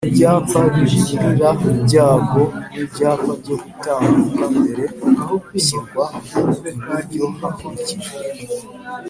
[0.09, 4.83] Ibyapa biburira ibyago n ibyapa byo gutambuka mbere
[5.51, 6.03] bishyirwa
[6.75, 8.15] iburyo hakurikijwe